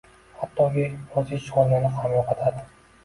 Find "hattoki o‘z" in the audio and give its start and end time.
0.37-1.35